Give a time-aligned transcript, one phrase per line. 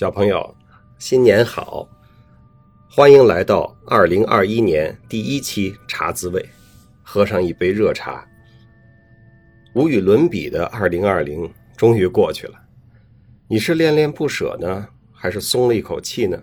[0.00, 0.56] 小朋友，
[0.98, 1.86] 新年好！
[2.90, 6.42] 欢迎来到二零二一年第一期茶滋味，
[7.02, 8.26] 喝上一杯热茶。
[9.74, 12.54] 无与伦比的二零二零终于过去了，
[13.46, 16.42] 你是恋恋不舍呢，还是松了一口气呢？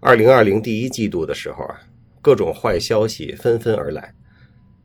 [0.00, 1.80] 二零二零第一季度的时候啊，
[2.20, 4.14] 各种坏消息纷纷而来，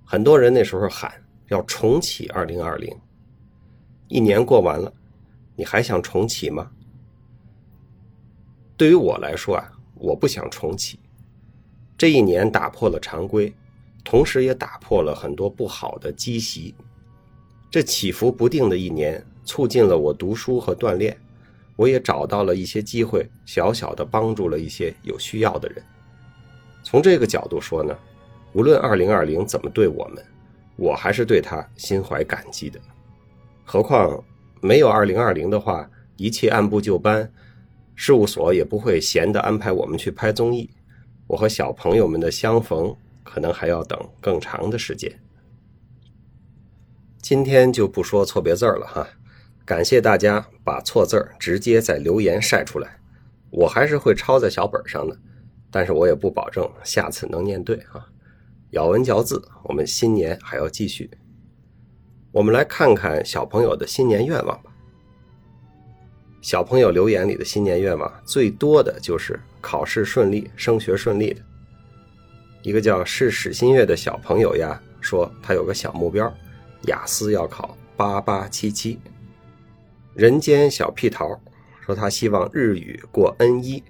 [0.06, 1.12] 很多人那时候喊
[1.50, 2.98] 要重启二零二零。
[4.08, 4.94] 一年过完了，
[5.58, 6.72] 你还想重启吗？
[8.82, 10.98] 对于我来说啊，我不想重启。
[11.96, 13.54] 这一年打破了常规，
[14.04, 16.74] 同时也打破了很多不好的积习。
[17.70, 21.16] 这起伏不定的一年，促进了我读书和锻炼，
[21.76, 25.84] 我也找到了一些机会，小小的帮助了一些有需要的人。
[26.82, 27.96] 从这个角度说呢，
[28.52, 30.26] 无论二零二零怎么对我们，
[30.76, 32.82] 我还是对他心怀感激的。
[33.64, 34.24] 何况
[34.60, 37.32] 没有二零二零的话，一切按部就班。
[38.04, 40.72] 事务所也不会闲的安排我们去拍综艺，
[41.28, 45.22] 我和小朋友们的相逢可能还要等更长的时间。
[47.22, 49.08] 今天就不说错别字了哈，
[49.64, 53.00] 感谢大家把错字直接在留言晒出来，
[53.52, 55.16] 我还是会抄在小本上的，
[55.70, 58.08] 但是我也不保证下次能念对啊。
[58.72, 61.12] 咬文嚼字，我们新年还要继续。
[62.32, 64.71] 我们来看看小朋友的新年愿望吧。
[66.42, 71.42] 小朋友留言里的新年愿望最多的就是考试顺利、升学顺利的。
[72.64, 76.32] 一个叫是史新月的小朋友呀，说他有个小目标，
[76.88, 79.00] 雅思要考八八七七。
[80.16, 81.40] 人间小屁桃
[81.80, 83.84] 说他希望日语过 N 一，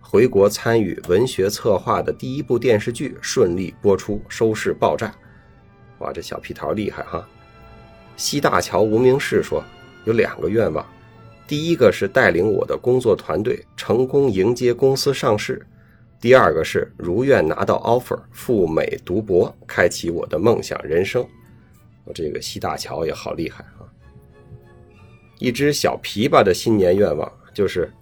[0.00, 5.14] 回国参与文学策划的第一部电视剧顺利播出，收视爆炸。
[5.98, 7.28] 哇，这小屁桃厉害哈！
[8.16, 9.62] 西大桥无名氏说
[10.06, 10.84] 有两个愿望。
[11.50, 15.66] 第一个是带领我的工作团队成功迎接公司上市，
[16.20, 21.26] 第二个是如愿拿到 offer 赴美读博，开启我的梦想人生。
[22.04, 23.82] 我这个西大桥也好厉害啊！
[25.40, 27.92] 一只小琵琶的新年愿望就是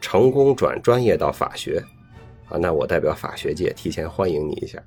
[0.00, 1.82] 成功转专业到法学
[2.48, 4.80] 啊，那我代表法学界提前欢迎你一下。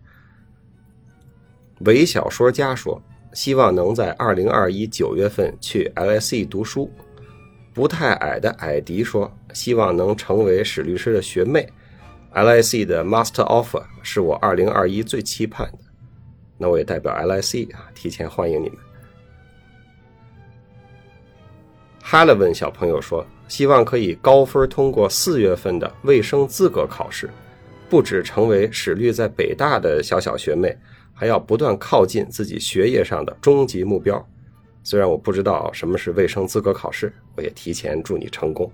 [1.80, 6.90] 伪小说家说，希望能在二零二一九月份去 LSE 读书。
[7.76, 11.68] 不太矮的矮迪说：“希望能成为史律师的学妹
[12.34, 15.80] ，LIC 的 Master Offer 是我2021最期盼的。
[16.58, 18.78] 那我也代表 LIC 啊，提前欢迎你们。”
[22.02, 27.30] h a l l o w n 小朋友说：“希望可以高分通过四月份的卫生资格考试，
[27.90, 30.74] 不止成为史律在北大的小小学妹，
[31.14, 34.26] 还要不断靠近自己学业上的终极目标。”
[34.86, 38.72] 虽然我不知道什么是卫生资格考试，我也提前祝你成功。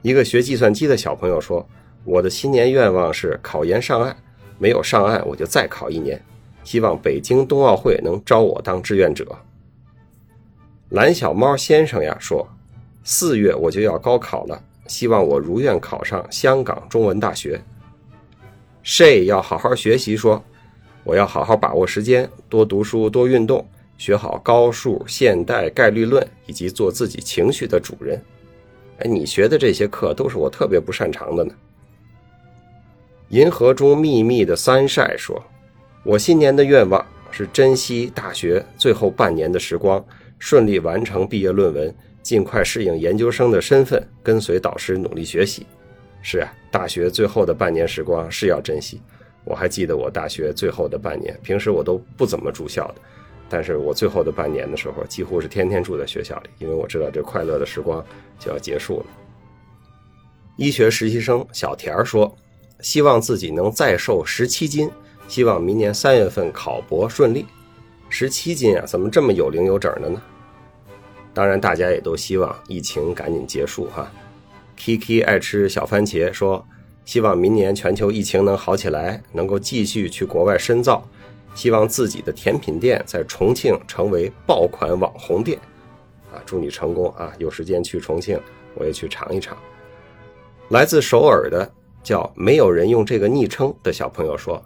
[0.00, 1.68] 一个学计算机的小朋友说
[2.06, 4.16] ：“我的新年愿望是考研上岸，
[4.58, 6.22] 没有上岸我就再考一年，
[6.62, 9.26] 希望北京冬奥会能招我当志愿者。”
[10.90, 12.46] 蓝小猫先生呀说
[13.02, 17.60] ：“四月我就要高考了，希望我如愿考上香港中文大学。”
[18.84, 20.40] 谁要好好学习说
[21.02, 23.66] ：“我要好好把握时间，多读书，多运动。”
[23.98, 28.18] 学好高数、现代概率论，以及做自己情绪的主人。
[29.00, 31.52] 哎，你学的这些课都是我特别不擅长的呢。
[33.28, 35.42] 银河中秘密的三晒说
[36.02, 40.02] ：“我新年的愿望是珍惜大学最后半年的时光，
[40.38, 45.66] 顺利完成毕业论文，尽快适应研究生的身份，跟随导师努力学习。”
[46.22, 49.00] 是啊，大学最后的半年时光是要珍惜。
[49.44, 52.94] 我还记得我大学最后的半年，平时我都不怎么住校的。
[53.48, 58.04] 但是我最后的半年的时候，几乎是天天住在学校里，因为我知道这快乐的时光
[58.38, 59.06] 就要结束了。
[60.56, 62.36] 医学实习生小田儿说
[62.80, 64.90] ：“希望自己能再瘦十七斤，
[65.28, 67.46] 希望明年三月份考博顺利。”
[68.10, 70.20] 十七斤啊，怎么这么有零有整的呢？
[71.32, 74.10] 当然，大家也都希望疫情赶紧结束哈。
[74.78, 76.66] Kiki 爱吃小番茄说
[77.04, 81.06] ：“希望明年全球疫情能好起来，能够继续去国外深造。”
[81.54, 85.58] 希望自己的甜品店在重庆成为爆款网红店，
[86.32, 87.32] 啊，祝你成功啊！
[87.38, 88.40] 有时间去重庆，
[88.74, 89.56] 我也去尝一尝。
[90.68, 91.68] 来自首尔的
[92.02, 94.62] 叫没有人用这个昵称的小朋友说：“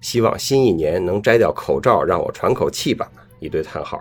[0.00, 3.10] 希望新一年能摘掉口罩，让我喘口气吧！”
[3.40, 4.00] 一堆叹号，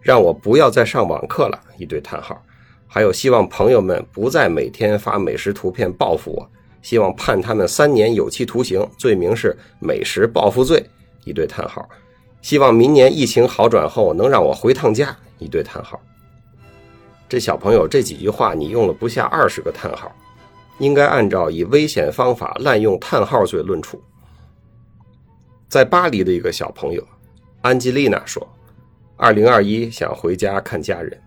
[0.00, 1.60] 让我不要再上网课了！
[1.76, 2.40] 一堆叹号，
[2.86, 6.50] 还有希望朋友们不再每天发美食图片报复我，
[6.80, 10.82] 希望判他们三年有期徒刑，罪名是美食报复罪。
[11.24, 11.88] 一对叹号，
[12.42, 15.16] 希望明年疫情好转后能让我回趟家。
[15.38, 16.00] 一对叹号，
[17.28, 20.14] 这小朋友这几句话你用了不下二十个叹号，
[20.78, 24.00] 应该按照以危险方法滥用叹号罪论处。
[25.68, 27.04] 在巴黎的一个小朋友
[27.62, 28.46] 安吉丽娜说
[29.16, 31.20] ：“二零二一想回家看家人。”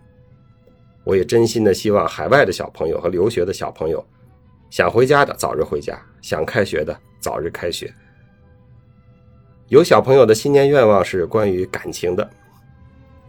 [1.04, 4.04] 我也真心的希望海外的小朋友和留学的小朋友，
[4.70, 7.92] 想回家的早日回家，想开学的早日开学。
[9.68, 12.26] 有小朋友的新年愿望是关于感情的，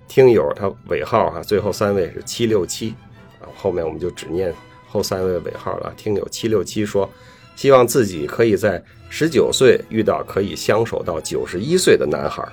[0.08, 2.96] 听友他尾号啊，最后三位是七六七
[3.42, 4.54] 啊，后面我们就只念
[4.88, 5.94] 后三位尾号了。
[5.98, 7.10] 听友七六七说，
[7.58, 12.48] 希望自己可以在十九岁遇到可以相守到九十一岁的男孩。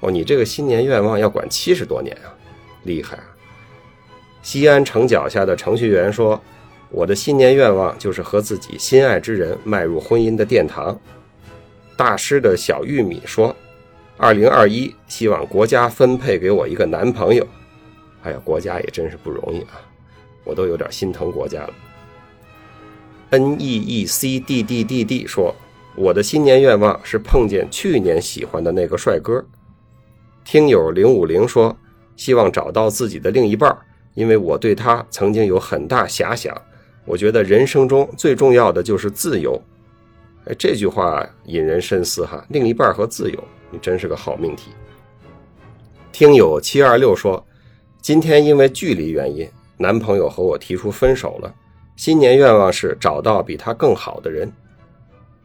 [0.00, 2.28] 哦，你这个新年愿望要管七十多年啊，
[2.82, 3.24] 厉害啊！
[4.42, 6.38] 西安城脚下的程序员说
[6.92, 10.94] ：“我的新年愿望就是和自己心爱之人迈入婚姻的殿堂。”
[11.96, 13.54] 大师的小玉米说
[14.16, 17.46] ：“二零二一，希望国家分配给我一个男朋友。”
[18.22, 19.80] 哎呀，国家也真是不容易啊，
[20.44, 21.74] 我都有点心疼国家了。
[23.30, 25.54] N E E C D D D D 说
[25.96, 29.44] ：“我的新年愿望是碰见去年喜欢的那个帅哥。”
[30.44, 31.76] 听友零五零说
[32.16, 33.76] ：“希望找到自己的另一半。”
[34.14, 36.56] 因为我对他曾经有很大遐想，
[37.04, 39.60] 我觉得人生中最重要的就是自由。
[40.46, 42.44] 哎，这句话引人深思哈。
[42.50, 44.70] 另一半和自由，你真是个好命题。
[46.12, 47.44] 听友七二六说，
[48.00, 51.54] 今天因为距离原因，男朋友和我提出分手了。
[51.96, 54.52] 新年愿望是找到比他更好的人。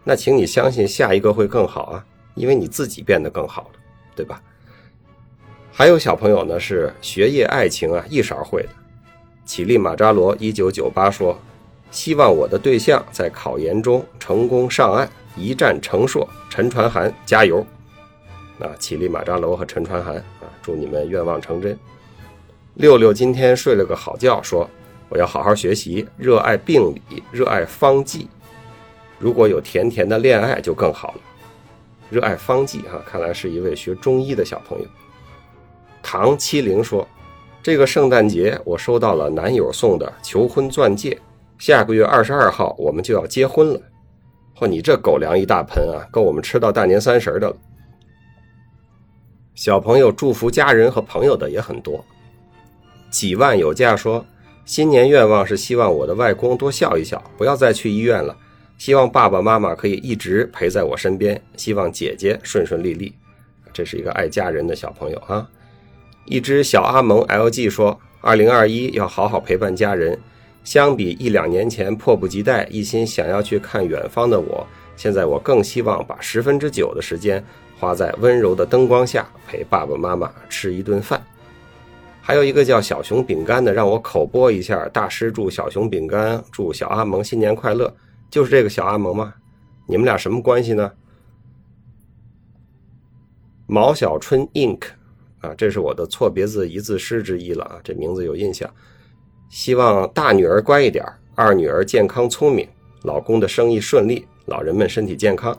[0.03, 2.05] 那请你相信下一个会更好啊，
[2.35, 3.79] 因为你自己变得更好了，
[4.15, 4.41] 对吧？
[5.71, 8.69] 还有小朋友呢，是学业爱情啊一勺会的。
[9.45, 11.39] 乞力马扎罗一九九八说
[11.91, 17.65] ：“希望我的对象在考研中成功上岸，一战成硕。”陈传涵加油！
[18.59, 21.77] 啊，乞力马扎罗和陈传涵啊，祝你们愿望成真。
[22.75, 24.69] 六六今天睡了个好觉，说
[25.09, 28.27] ：“我要好好学习，热爱病理，热爱方剂。
[29.17, 31.21] 如果有甜甜的恋爱就更好了。”
[32.09, 34.85] 热爱方剂哈，看来是一位学中医的小朋友。
[36.01, 37.07] 唐七零说
[37.61, 41.19] ：“这个圣诞节，我收到了男友送的求婚钻戒。
[41.59, 43.81] 下个月二十二号，我们就要结婚了。
[44.57, 47.55] 嚯，你这狗粮一大盆啊，够我们吃到大年三十的了。”
[49.55, 52.03] 小朋友祝福家人和朋友的也很多。
[53.09, 54.25] 几万有价说
[54.63, 58.37] ：“新年愿望是希望我的外公多笑一笑，不要再去医院了。
[58.77, 61.41] 希望爸爸妈妈可以一直陪在我身边。
[61.57, 63.13] 希望姐姐顺顺利利。”
[63.73, 65.45] 这是一个爱家人的小朋友啊。
[66.25, 70.17] 一只小阿蒙 LG 说：“二零二一要好好陪伴家人。
[70.69, 77.43] 相比一两年前迫不及待、一心想要去看远方的我，现在我更希望把十分之九的时间
[77.79, 81.19] 花在温柔的灯光下，陪爸爸妈妈吃一顿饭。”
[82.21, 87.91] 还有一个叫小熊饼干的，让我口播一下：大师祝小熊饼干、祝小阿蒙新年快乐。
[88.29, 89.33] 就是这个小阿蒙吗？
[89.87, 90.91] 你们俩什么关系呢？
[93.65, 94.81] 毛小春 Ink。
[95.39, 97.79] 啊，这是我的错别字一字诗之一了啊！
[97.83, 98.71] 这名字有印象。
[99.49, 101.03] 希望大女儿乖一点，
[101.33, 102.67] 二女儿健康聪明，
[103.01, 105.51] 老公的生意顺利，老人们身体健康。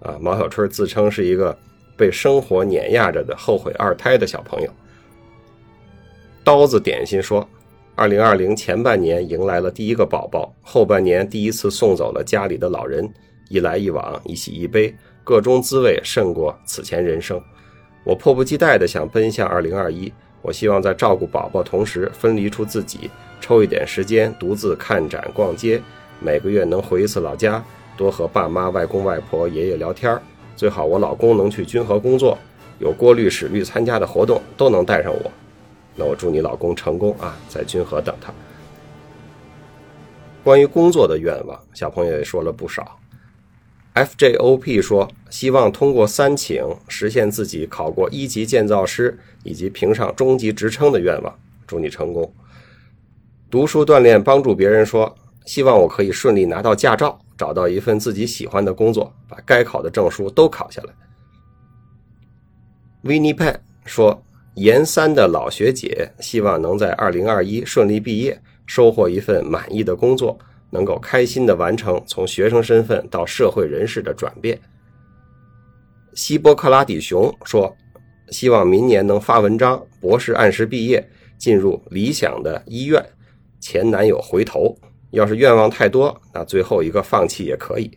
[0.00, 1.56] 啊，毛小春自称是一个
[1.96, 4.70] 被生活碾压着的后悔二胎的小朋友。
[6.44, 7.48] 刀子点心说，
[7.94, 13.10] 二零二零前半年迎来了第一个宝宝，后半年第一次送走了家里的老人，
[13.48, 14.94] 一来一往，一喜一悲，
[15.24, 17.42] 各中滋味胜过此前人生。
[18.04, 20.12] 我迫不及待地想奔向2021。
[20.44, 23.10] 我希望在照顾宝宝同时，分离出自己，
[23.40, 25.80] 抽一点时间独自看展、逛街。
[26.20, 27.64] 每个月能回一次老家，
[27.96, 30.20] 多和爸妈、外公外婆、爷爷聊天。
[30.54, 32.36] 最好我老公能去军和工作，
[32.78, 35.32] 有郭律史律参加的活动都能带上我。
[35.96, 38.30] 那我祝你老公成功啊，在军和等他。
[40.44, 42.98] 关于工作的愿望，小朋友也说了不少。
[43.94, 51.32] FJOP 说：“希望通过三请实现自己考过一级建造师以及评上中级职称的愿望。
[51.64, 52.34] 祝你成功！
[53.48, 55.14] 读书锻炼帮助别人说，
[55.46, 60.88] 希望我可以顺利拿到驾照，找到一份自己喜欢的工作，把该考的证书都考下来。”
[63.02, 64.20] w i n n i p e 说
[64.56, 70.36] ：“研三的老学姐希望能在2021顺利毕业，收获一份满意的工作。”
[70.74, 74.60] 能够开心的完成从学生身份到社会人士的转变。
[76.14, 77.72] 希波克拉底熊说
[78.30, 83.00] ：“希望明年能发文章，博士按时毕业，进入理想的医院。
[83.60, 84.76] 前男友回头，
[85.12, 87.88] 要是愿望太多，那最后一个放弃也可以。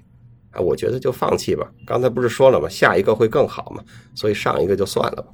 [0.51, 1.67] 啊，我觉得就放弃吧。
[1.85, 2.69] 刚才不是说了吗？
[2.69, 5.29] 下一个会更好嘛，所以上一个就算了吧。”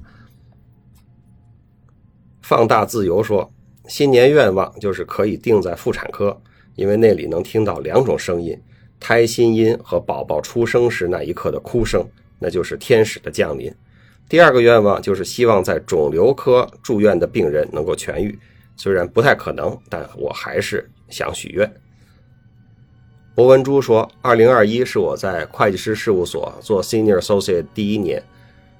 [2.40, 3.52] 放大自由说
[3.86, 6.40] ：“新年愿望就是可以定在妇产科。”
[6.74, 8.58] 因为那里能听到两种声音：
[8.98, 12.06] 胎心音和宝宝出生时那一刻的哭声，
[12.38, 13.72] 那就是天使的降临。
[14.28, 18.38] 第二个愿望就是希望在肿瘤科住院的病人能够痊愈，
[18.76, 21.70] 虽然不太可能，但我还是想许愿。
[23.34, 28.22] 博文珠说：“二零二一是我在会计师事务所做 Senior Associate 第一年，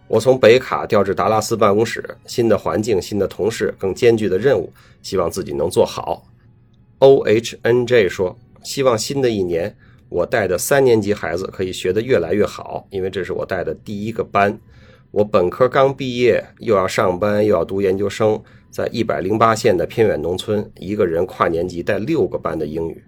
[0.09, 4.73] 我从北卡调至达拉斯办公室，新的环境、新的同事、更艰巨的任务，
[5.03, 6.25] 希望自己能做好。”
[6.99, 9.77] O H N J 说：“希望新的一年
[10.09, 14.59] 我带的三年级孩子可以学得越来越好，因为这是我带的第一个班。”
[15.11, 23.01] 我本科刚毕业，又要上班，又要读研究生，在一百零八线的偏远农村，一个人跨年级带六个班的英语，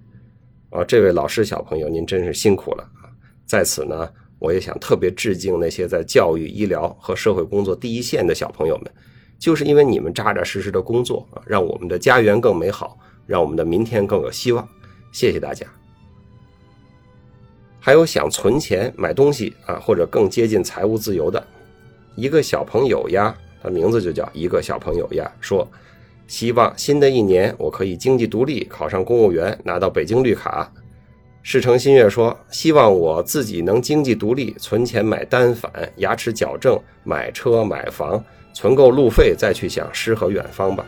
[0.70, 3.10] 啊，这位老师小朋友，您真是辛苦了啊！
[3.44, 8.92] 在此呢，我也想特别致敬那些在教育、医疗和社会工作第一线的小朋友们，
[9.36, 14.66] 就是因为你们扎扎实实的工作啊，让我们的家园更美好，让我们的明天更有希望。
[15.12, 15.66] 谢谢大家。
[17.80, 21.44] 还有想存钱买东西啊，或者更接近财务自由的。
[22.16, 25.68] 一个小朋友呀，他名字就叫一个小朋友呀，说
[26.26, 30.72] 希望新的一年我可以经济独立，考上公务员，拿到北京绿卡。
[31.42, 38.20] 事成心悦说希望我自己能经济独立，存钱买单反，牙齿矫正，买车买房，
[38.52, 40.84] 存够路费再去想诗和远方吧。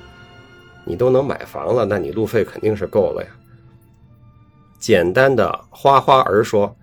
[0.88, 3.28] 你都能买房了，那你路费肯定是够了呀。
[4.80, 6.74] 简单的花花儿说，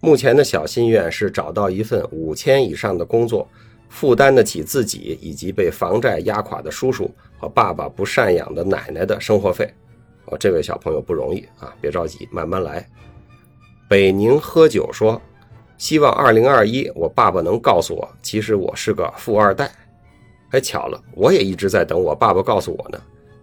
[0.00, 3.48] 目前的小心愿是找到一份五千以上的工作。
[3.88, 9.70] 负担得起自己以及被房债压垮的叔叔和爸爸不赡养的奶奶的生活费，
[10.24, 12.88] 哦，这位小朋友不容易啊，别着急，慢慢来。
[13.90, 15.20] 北宁喝酒说，
[15.76, 19.70] 希望二零二一我爸爸能告诉我，其实我是个富二代。
[20.52, 22.98] 哎，巧了，我也一直在等我爸爸告诉我呢，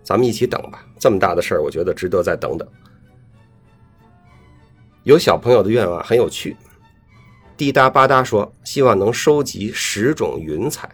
[0.09, 0.83] 咱们一起等吧。
[0.97, 2.67] 这么大的事儿，我觉得值得再等等。
[5.03, 6.57] 有小朋友的愿望很有趣。
[7.55, 10.89] 滴答吧嗒说：“希望能收集十种云彩，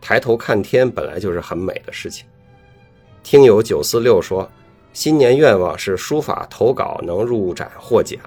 [0.00, 2.24] 抬头看天本来就是很美的事情。”
[3.22, 4.50] 听友九四六说
[4.94, 8.18] ：“新年愿望是书法投稿能入展获奖。”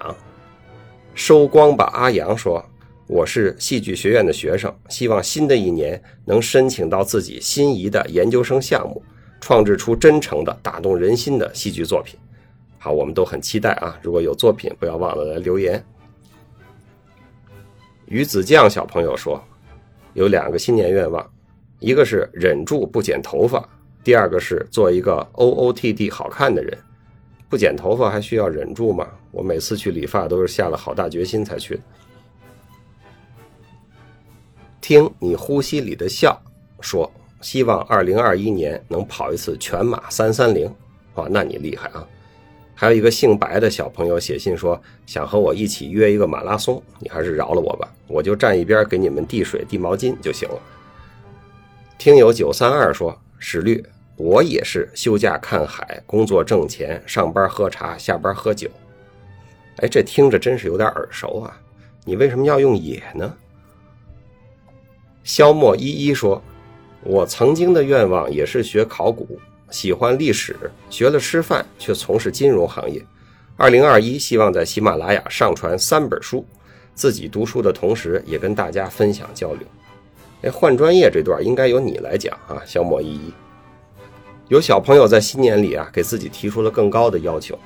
[1.15, 2.63] 收光吧，阿阳说
[3.07, 9.01] ：“我是戏剧学院的学生，希望新的一年能申请到自己心仪的研究生项目，
[9.39, 12.19] 创制出真诚的、打动人心的戏剧作品。”
[12.81, 13.99] 好，我们都很期待啊！
[14.01, 15.83] 如果有作品，不要忘了来留言。
[18.05, 19.43] 鱼子酱小朋友说，
[20.13, 21.29] 有两个新年愿望，
[21.79, 23.67] 一个是忍住不剪头发，
[24.01, 26.77] 第二个是做一个 O O T D 好看的人。
[27.49, 29.09] 不剪头发还需要忍住吗？
[29.31, 31.79] 我每次去理发都是下了好大决心才去。
[34.79, 36.41] 听你呼吸里的笑
[36.79, 40.73] 说，希望二零二一年能跑一次全马三三零。
[41.15, 42.07] 哇，那你厉害啊！
[42.75, 50.59] 还有一个姓白的小朋友写信说，想和我一起约一个马拉松，你还是饶了我吧，我就站一边给你们递水递毛巾就行了。
[51.97, 58.69] 听友九三二说，史律，我也是休假看海，工作挣钱，上班喝茶，下班喝酒。
[59.77, 61.59] 哎，这听着真是有点耳熟啊，
[62.05, 63.33] 你为什么要用也呢？
[65.25, 66.41] 萧墨依依说，
[67.03, 69.39] 我曾经的愿望也是学考古。
[69.71, 70.55] 喜欢历史，
[70.89, 73.05] 学了师范，却从事金融行业。
[73.55, 76.45] 二零二一，希望在喜马拉雅上传三本书，
[76.95, 79.67] 自己读书的同时，也跟大家分享交流。
[80.41, 83.33] 哎，换专业这段应该由你来讲啊，小莫依依。
[84.47, 87.59] 有小朋友在新年里啊，给自己提出了更高的要求。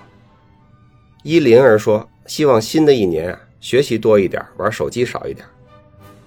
[1.24, 5.46] 依林儿说，希望新的一年啊，学习多一点，玩手机少一点。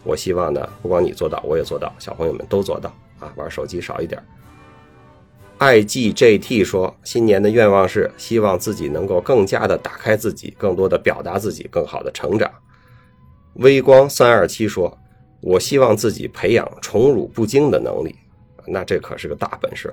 [0.06, 4.22] 我希望呢，不光你做到，我也做到，小朋友们都做到啊，玩手机少一点。
[5.58, 12.50] IGJT 说：“新年的愿望是希望自己能够更加的打开自己，更多的表达自己，更好的成长。”
[13.54, 14.96] 微光三二七说
[15.40, 18.14] ：“我希望自己培养宠辱不惊的能力，
[18.66, 19.92] 那这可是个大本事。”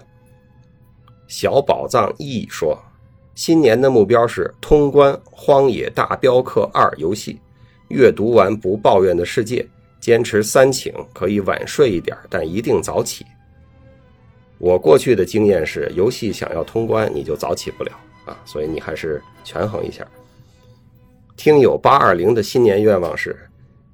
[1.28, 2.78] 小宝藏 E 说
[3.34, 7.40] ：“新年的目标是通关《荒野大镖客二》游戏，
[7.88, 9.66] 阅读完不抱怨的世界，
[10.04, 13.26] 坚持三请，可以晚睡一点，但一定早起。”
[14.60, 17.92] 我过去的经验是，游戏想要通关，你就早起不了
[18.26, 20.06] 啊，所以你还是权衡一下。
[21.38, 23.50] 听友八二零的新年愿望是，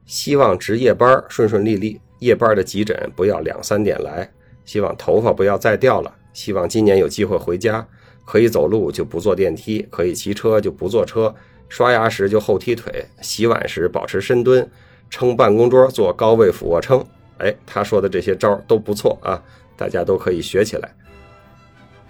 [0.08, 4.28] 希望值夜班顺顺利利，夜班的急诊不要两三点来，
[4.66, 7.88] 希望头发不要再掉了，希望今年有机会回家，
[8.26, 11.36] 可以走路就不坐电梯，可以骑车就不坐车，
[11.68, 14.68] 刷牙时就后踢腿，洗碗时保持深蹲，
[15.10, 17.04] 撑办公桌做高位俯卧撑。
[17.40, 19.42] 哎，他说的这些招都不错啊。
[19.78, 20.94] 大家都可以学起来。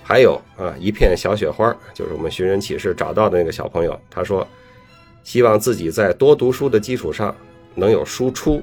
[0.01, 4.47] 还有啊，一片小雪花，就是我们寻人启事找到的那个小朋友，他说，
[5.23, 7.35] 希望自己在多读书的基础上
[7.75, 8.59] 能有输出，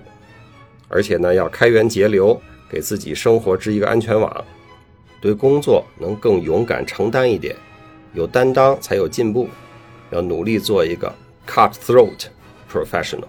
[0.88, 2.36] 而且呢要开源节流，
[2.68, 4.44] 给自己生活织一个安全网，
[5.20, 7.54] 对工作能更勇敢承担一点，
[8.12, 9.48] 有担当才有进步，
[10.10, 11.14] 要努力做一个
[11.46, 12.24] cutthroat
[12.68, 13.28] professional。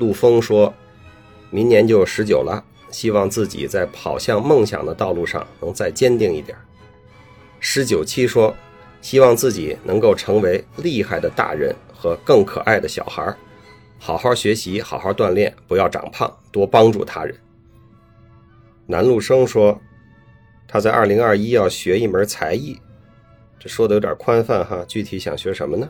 [0.00, 0.74] 陆峰说，
[1.50, 2.64] 明年就十九了。
[2.90, 6.58] 希望自己在跑向梦想的道路上能再坚定一点。
[7.60, 8.52] 十九七说，
[9.00, 13.32] 希望自己能够成为厉害的大人和更可爱的小孩，
[13.96, 17.32] 好好学习，好好锻炼，不要长胖，多帮助他人。
[18.86, 19.80] 南陆生说，
[20.66, 22.76] 他在二零二一要学一门才艺，
[23.60, 25.88] 这说的有点宽泛哈，具体想学什么呢？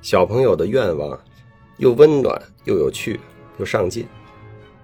[0.00, 1.20] 小朋友的愿望，
[1.80, 3.18] 又温暖又有趣
[3.56, 4.06] 又上进。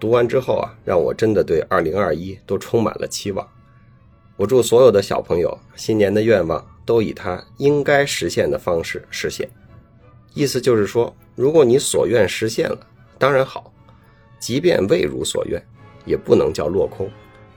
[0.00, 3.46] 读完之后啊，让我真的对二零二一都充满了期望。
[4.34, 9.46] 我祝所有的小朋友新年的愿望都以他应该实现的方式实现。
[10.32, 12.78] 意思就是说，如果你所愿实现了，
[13.18, 13.70] 当然好；
[14.40, 15.62] 即便未如所愿，
[16.06, 17.10] 也不能叫落空，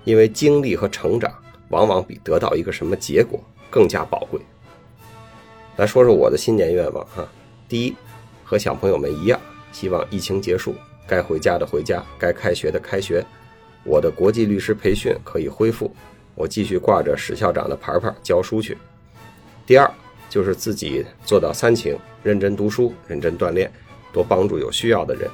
[0.04, 1.34] 因为经历和成长
[1.70, 4.42] 往往比得到一个什么结果更加宝贵。
[5.78, 7.26] 来说说我的新年愿望哈，
[7.70, 7.96] 第一，
[8.50, 9.40] 和小朋友们一样，
[9.72, 10.74] 希望疫情结束。
[11.06, 13.24] 该回家的回家，该开学的开学，
[13.84, 15.96] 我的国际律师培训可以恢复，
[16.34, 18.76] 我继续挂着史校长的牌牌教书去。
[19.68, 19.88] 第二
[20.32, 23.72] 就是自己做到三情：认真读书，认真锻炼，
[24.12, 25.30] 多帮助有需要的人。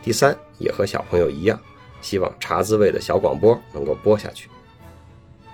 [0.00, 1.60] 第三也和小朋友一样，
[2.00, 4.48] 希望茶滋味的小广播能够播下去。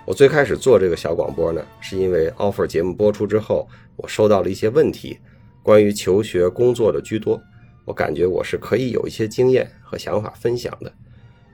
[0.05, 5.17] 我最开始做这个小广播呢，是因为 offer 节目播出之后，我收到了一些问题，
[5.65, 7.41] 关于求学、工作的居多。
[7.85, 10.93] 我感觉我是可以有一些经验和想法分享的，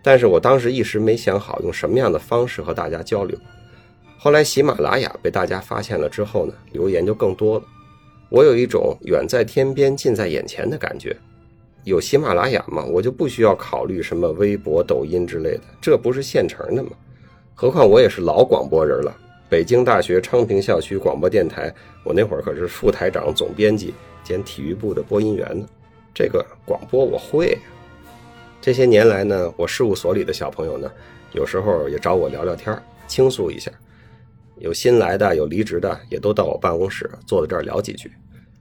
[0.03, 3.37] 但是我当时一时没想好用什么样的方式和大家交流。
[4.17, 7.65] 后来喜马拉雅被大家发现了之后呢，留言就更多了。
[8.27, 11.15] 我有一种远在天边近在眼前的感觉。
[11.85, 16.89] 有喜马拉雅嘛，我就不需要考虑什么微博、抖音之类的，这不是现成的吗？
[17.55, 19.15] 何况我也是老广播人了，
[19.49, 25.65] 北京大学昌平校区广播电台，我那会儿可是副台长、总编辑兼体育部的播音员呢。
[26.13, 27.57] 这个广播我会。
[28.59, 30.91] 这些年来呢，我事务所里的小朋友呢，
[31.33, 33.71] 有时候也找我聊聊天，倾诉一下。
[34.57, 38.11] 有新来的，有离职的，也都到我办公室坐在这儿聊几句。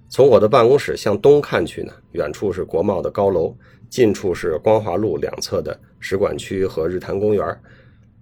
[0.08, 3.54] 从我的办公室向东看去呢，远处是国贸的高楼，
[3.90, 7.60] 近处是光华路两侧的使馆区和日坛公园。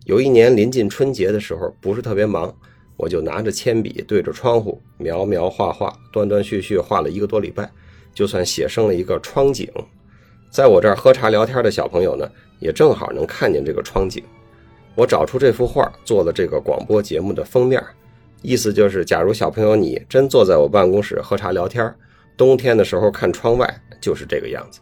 [0.05, 2.53] 有一年临近春节的时候，不是特别忙，
[2.99, 7.71] 我就拿着铅笔对着窗户描描画画，断断续续画了一个多礼拜。
[8.13, 9.71] 就算写生了一个窗景，
[10.51, 14.25] 在我这儿喝茶聊天的小朋友呢，也正好能看见这个窗景。
[14.97, 17.81] 我找出这幅画，做了这个广播节目的封面。
[18.43, 21.95] 意思就是，假如小朋友你真坐在我办公室喝茶聊天，
[22.37, 24.81] 冬天的时候看窗外就是这个样子。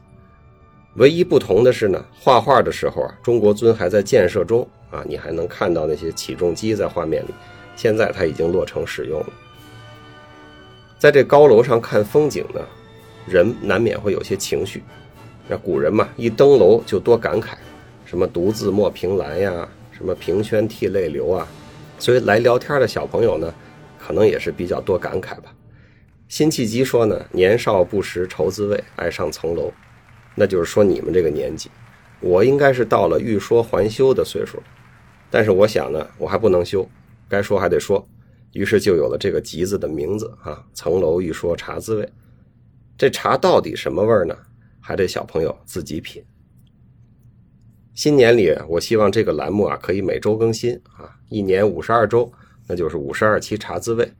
[0.95, 7.35] 唯一不同的是呢，画画的时候啊，中国尊还在建设中啊，你还能看到那些起重机在画面里。
[7.77, 9.27] 现在它已经落成使用了。
[10.99, 12.61] 在这高楼上看风景呢。
[13.29, 14.85] 人难免会有些情绪，
[15.49, 17.55] 那古人嘛，一登楼就多感慨，
[18.05, 21.45] 什么独自莫凭栏呀，什么凭轩涕泪流啊。
[21.99, 23.53] 所以来聊天的小朋友呢，
[23.99, 25.53] 可能也是比较多感慨吧。
[26.29, 29.73] 辛弃疾说呢：“年少不识愁滋味，爱上层楼。”
[30.37, 31.69] 那就是说你们这个年纪，
[32.21, 34.63] 我应该是到了欲说还休的岁数。
[35.33, 36.89] 但是我想呢，我还不能休，
[37.29, 38.09] 该说还得说，
[38.53, 42.05] 于是就有了这个集子的名字啊，《层楼一说茶滋味》。
[42.97, 44.37] 这茶到底什么味儿呢？
[44.81, 46.25] 还得小朋友自己品。
[47.95, 52.33] 新年里，我希望这个栏目啊可以每周更新啊，一年五十二周，
[52.69, 54.13] 那就是五十二期茶滋味，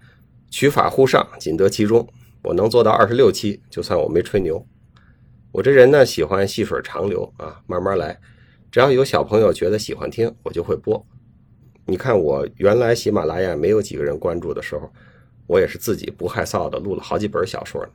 [0.51, 2.09] 取法乎上，仅得其中。
[2.43, 4.67] 我能做到二十六期，就算我没吹牛。
[5.53, 8.19] 我这人呢喜欢细水长流啊，慢慢来。
[8.71, 11.07] 只要有小朋友觉得喜欢听，我就会播。
[11.87, 14.93] 你看我原来喜马拉雅没有几个人关注的时候，
[15.47, 17.93] 我也是自己不害臊的录了好几本小说呢。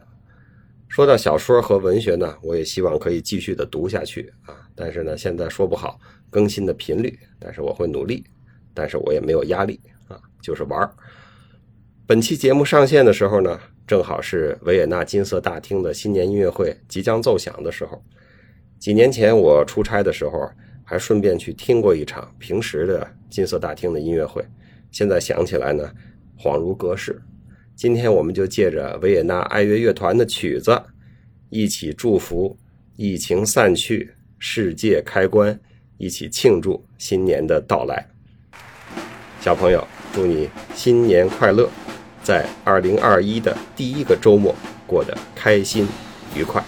[0.88, 4.56] 说到小说和文学呢，我也希望可以继续的读下去啊。
[4.76, 6.00] 但是呢，现在说不好
[6.30, 8.26] 更新的频率，但是我会努力。
[8.74, 10.90] 但是我也没有压力啊，就是玩儿。
[12.08, 18.02] 本期节目上线的时候呢，正好是维也纳金色大厅的新年音乐会即将奏响的时候。
[18.80, 20.50] 几年前我出差的时候，
[20.92, 24.44] 还顺便去听过一场平时的金色大厅的音乐会。
[24.92, 25.90] 现在想起来呢，
[26.38, 27.22] 恍如隔世。
[27.78, 30.78] 今天我们就借着维也纳爱乐乐团的曲子，
[31.50, 32.58] 一起祝福
[32.98, 35.58] 疫情散去，世界开关，
[35.98, 38.06] 一起庆祝新年的到来。
[39.40, 41.70] 小朋友，祝你新年快乐，
[42.22, 44.54] 在二零二一的第一个周末
[44.86, 45.88] 过得开心
[46.36, 46.62] 愉快。